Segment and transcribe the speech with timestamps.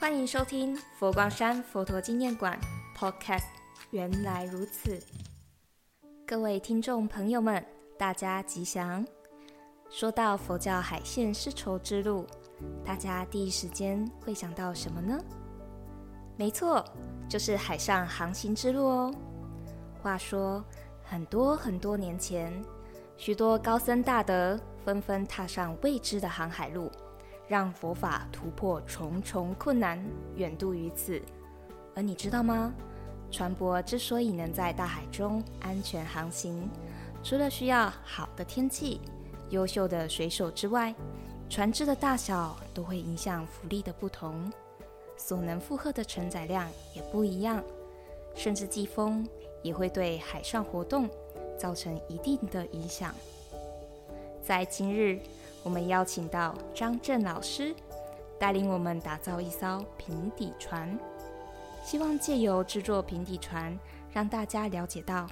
[0.00, 2.58] 欢迎收听佛光山佛陀纪念馆
[2.96, 3.44] Podcast。
[3.90, 4.98] 原来如此，
[6.26, 7.62] 各位听众朋友们，
[7.98, 9.06] 大家吉祥。
[9.90, 12.26] 说到佛教海线丝绸之路，
[12.82, 15.22] 大家第一时间会想到什么呢？
[16.34, 16.82] 没错，
[17.28, 19.14] 就是海上航行之路哦。
[20.02, 20.64] 话说，
[21.04, 22.50] 很多很多年前，
[23.18, 26.90] 许多高僧大德纷纷踏上未知的航海路。
[27.50, 30.00] 让佛法突破重重困难，
[30.36, 31.20] 远渡于此。
[31.96, 32.72] 而你知道吗？
[33.28, 36.70] 船舶之所以能在大海中安全航行，
[37.24, 39.00] 除了需要好的天气、
[39.48, 40.94] 优秀的水手之外，
[41.48, 44.48] 船只的大小都会影响浮力的不同，
[45.16, 47.60] 所能负荷的承载量也不一样，
[48.32, 49.28] 甚至季风
[49.60, 51.10] 也会对海上活动
[51.58, 53.12] 造成一定的影响。
[54.40, 55.18] 在今日。
[55.62, 57.74] 我们邀请到张震老师，
[58.38, 60.98] 带领我们打造一艘平底船，
[61.84, 63.78] 希望借由制作平底船，
[64.10, 65.26] 让大家了解到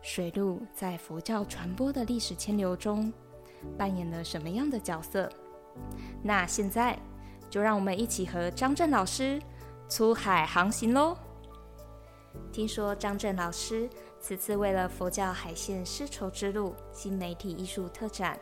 [0.00, 3.12] 水路在佛教传播的历史千流中
[3.76, 5.28] 扮演了什么样的角色。
[6.22, 6.96] 那现在
[7.50, 9.42] 就让我们一起和张震老师
[9.88, 11.16] 出海航行喽！
[12.52, 18.38] 听说张震老师此次为了佛教海线丝绸之路新媒体艺术特展。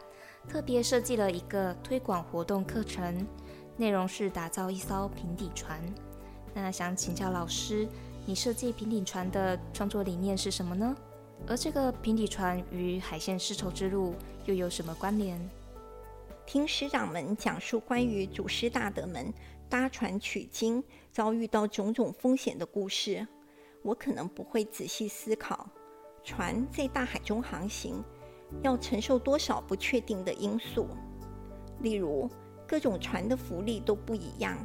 [0.49, 3.27] 特别设计了一个推广活动课程，
[3.77, 5.81] 内容是打造一艘平底船。
[6.53, 7.89] 那想请教老师，
[8.27, 10.97] 你设计平底船的创作理念是什么呢？
[11.47, 15.41] 而这个平底船与海线丝绸之路又有什么关联？
[16.45, 19.33] 听师长们讲述关于祖师大德们
[19.69, 20.83] 搭船取经
[21.13, 23.27] 遭遇到种种风险的故事，
[23.83, 25.71] 我可能不会仔细思考，
[26.25, 28.03] 船在大海中航行。
[28.63, 30.87] 要承受多少不确定的因素，
[31.81, 32.29] 例如
[32.67, 34.59] 各种船的浮力都不一样，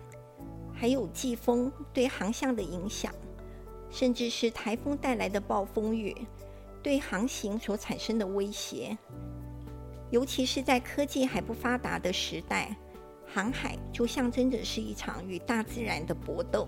[0.73, 3.13] 还有季风对航向的影响，
[3.89, 6.15] 甚至是台风带来的暴风雨
[6.83, 8.97] 对航行所产生的威胁。
[10.11, 12.75] 尤其是在科技还不发达的时代，
[13.25, 16.67] 航海就象征着是一场与大自然的搏斗。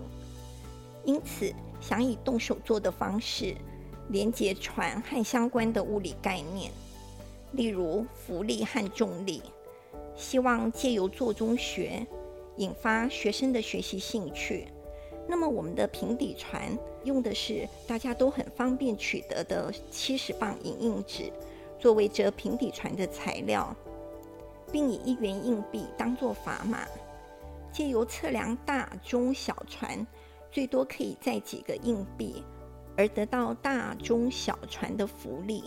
[1.04, 3.54] 因此，想以动手做的方式
[4.08, 6.70] 连接船和相关的物理概念。
[7.58, 9.42] 例如浮力和重力，
[10.14, 12.06] 希望借由做中学
[12.56, 14.68] 引发学生的学习兴趣。
[15.26, 16.70] 那么，我们的平底船
[17.02, 21.32] 用的是大家都很方便取得的七十磅影印纸
[21.80, 23.74] 作为折平底船的材料，
[24.70, 26.86] 并以一元硬币当做砝码，
[27.72, 30.06] 借由测量大、中、小船
[30.52, 32.44] 最多可以载几个硬币，
[32.96, 35.64] 而得到大、中、小船的浮力。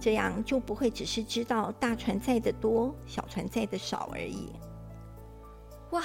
[0.00, 4.50] 这样就不会只是知道大船载的多，小船载的少而已。
[5.90, 6.02] 哇，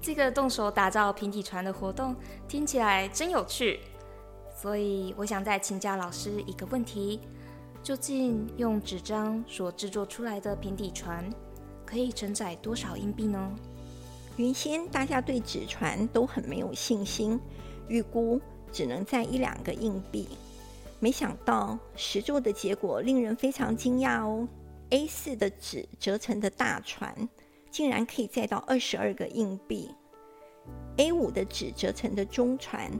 [0.00, 2.14] 这个动手打造平底船的活动
[2.46, 3.80] 听起来真有趣。
[4.54, 7.20] 所以我想再请教老师一个问题：
[7.82, 11.28] 究竟用纸张所制作出来的平底船
[11.84, 13.52] 可以承载多少硬币呢？
[14.36, 17.40] 原先大家对纸船都很没有信心，
[17.88, 18.40] 预估
[18.72, 20.28] 只能载一两个硬币。
[21.04, 24.48] 没想到实做的结果令人非常惊讶哦
[24.88, 27.28] ！A 四的纸折成的大船，
[27.70, 29.90] 竟然可以载到二十二个硬币
[30.96, 32.90] ；A 五的纸折成的中船，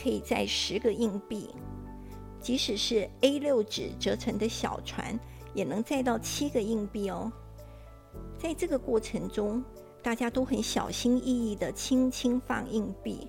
[0.00, 1.48] 可以载十个硬币；
[2.40, 5.18] 即使是 A 六纸折成的小船，
[5.52, 7.32] 也能载到七个硬币哦。
[8.38, 9.64] 在这个过程中，
[10.00, 13.26] 大家都很小心翼翼的轻轻放硬币，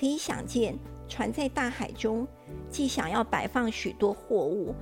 [0.00, 0.74] 可以想见。
[1.06, 2.26] 船在大海中，
[2.70, 4.72] 既想要摆放许多货物，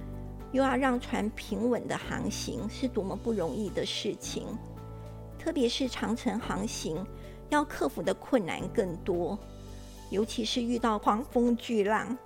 [0.52, 4.46] 又要让船平稳的航行，是多么不容易的事情。
[5.38, 7.02] 特别是长程航行，
[7.48, 9.38] 要克服的困难更多，
[10.10, 12.16] 尤其是遇到狂风巨浪，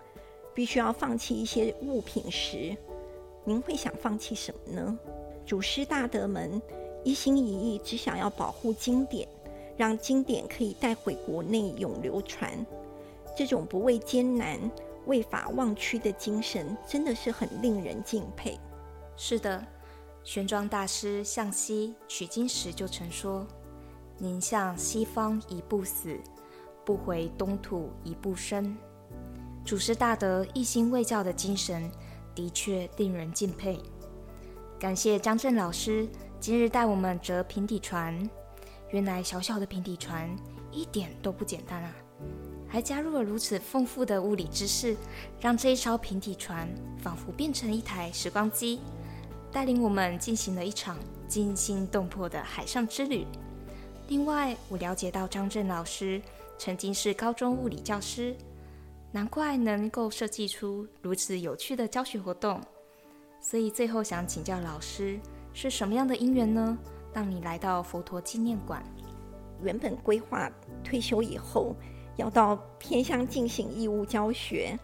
[0.53, 2.77] 必须要放弃一些物品时，
[3.45, 4.99] 您会想放弃什么呢？
[5.47, 6.61] 祖师大德们
[7.05, 9.29] 一心一意，只想要保护经典，
[9.83, 12.65] 让经典可以带回国内永流传。
[13.37, 14.57] 这种不畏艰难、
[15.07, 18.57] 为法忘躯的精神，真的是很令人敬佩。
[19.17, 19.61] 是的，
[20.23, 23.45] 玄奘大师向西取经时就曾说
[24.19, 26.17] ：“宁向西方一步死，
[26.85, 28.77] 不回东土一步生。”
[29.67, 31.91] 祖师大德一心为教的精神，
[32.37, 33.81] 的确令人敬佩。
[34.79, 36.09] 感谢张震老师
[36.39, 38.31] 今日带我们折平底船。
[38.93, 40.31] 原来小小的平底船
[40.71, 41.93] 一点都不简单啊！
[42.69, 44.97] 还加入了如此丰富的物理知识，
[45.41, 46.69] 让这一艘平底船
[47.03, 48.81] 仿佛变成一台时光机，
[49.51, 53.27] 带领我们进行了一场惊心动魄的海上之旅。
[54.09, 56.21] 另外，我了解到张震老师
[56.59, 58.37] 曾经是高中物理教师，
[59.11, 62.61] 难怪能够设计出如此有趣的教学活动。
[63.41, 65.19] 所以最后想请教老师，
[65.53, 66.79] 是什么样的因缘呢，
[67.13, 68.83] 让你来到佛陀纪念馆？
[69.63, 70.51] 原本规划
[70.83, 71.77] 退休以后
[72.17, 74.77] 要到偏乡进行义务教学，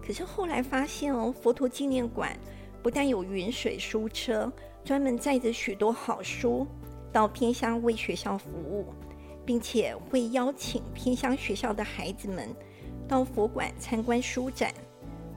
[0.00, 2.38] 可是后来发现哦，佛陀纪念馆
[2.82, 4.52] 不但有云水书车，
[4.84, 6.66] 专门载着许多好书
[7.12, 8.86] 到偏乡为学校服务，
[9.44, 12.48] 并且会邀请偏乡学校的孩子们
[13.08, 14.72] 到佛馆参观书展，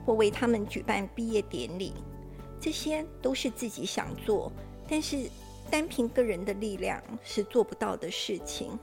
[0.06, 1.94] 或为他们举办毕业典礼。
[2.60, 4.50] 这些都是自己想做，
[4.88, 5.28] 但是
[5.70, 8.78] 单凭个人的力量是做不到的事情。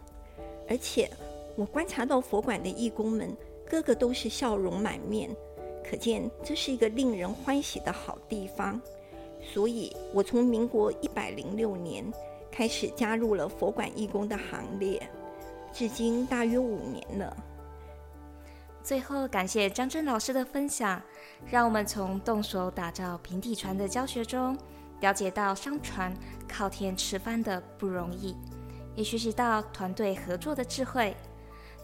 [0.70, 1.10] 而且
[1.56, 3.36] 我观察到佛馆的义工们
[3.66, 5.30] 个个都是笑容满面，
[5.84, 8.80] 可见这是一个令人欢喜的好地方。
[9.42, 12.06] 所以，我从民国一百零六年
[12.52, 15.02] 开始加入了佛馆义工的行列，
[15.74, 17.36] 至今大约五年了。
[18.84, 21.02] 最后，感谢张真老师的分享，
[21.50, 24.58] 让我们从动手打造平底船的教学中，
[25.02, 26.16] 了解到商船
[26.48, 28.36] 靠天吃饭的不容易，
[28.96, 31.16] 也学习到团队合作的智慧。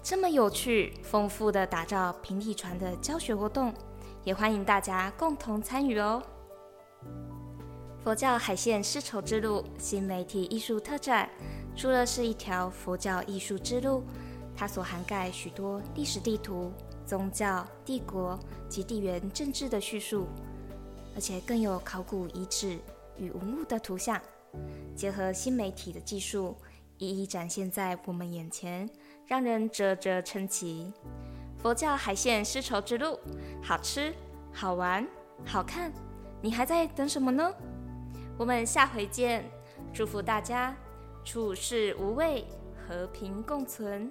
[0.02, 3.74] 这么有趣、丰富的打造平底船的教学活动，
[4.24, 6.24] 也欢迎大家共同参与哦。
[8.04, 11.30] 佛教海线丝绸之路新媒体艺术特展，
[11.76, 14.04] 除了是一条佛教艺术之路，
[14.56, 16.72] 它所涵盖许多历史地图。
[17.06, 18.38] 宗教、帝国
[18.68, 20.28] 及地缘政治的叙述，
[21.16, 22.78] 而且更有考古遗址
[23.18, 24.22] 与文物的图像，
[24.96, 26.56] 结合新媒体的技术，
[26.98, 28.90] 一一展现在我们眼前，
[29.26, 30.92] 让人啧啧称奇。
[31.58, 33.20] 佛教海线丝绸之路，
[33.64, 34.14] 好吃、
[34.54, 35.08] 好玩、
[35.46, 35.92] 好看，
[36.42, 37.54] 你还在等什么呢？
[38.38, 39.44] 我们下回见，
[39.92, 40.76] 祝福大家
[41.24, 42.46] 处事无畏，
[42.88, 44.10] 和平共存。